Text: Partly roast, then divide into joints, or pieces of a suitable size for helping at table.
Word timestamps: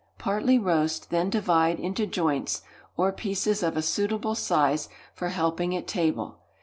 Partly 0.17 0.57
roast, 0.57 1.11
then 1.11 1.29
divide 1.29 1.79
into 1.79 2.07
joints, 2.07 2.63
or 2.97 3.11
pieces 3.11 3.61
of 3.61 3.77
a 3.77 3.83
suitable 3.83 4.33
size 4.33 4.89
for 5.13 5.29
helping 5.29 5.75
at 5.75 5.85
table. 5.85 6.39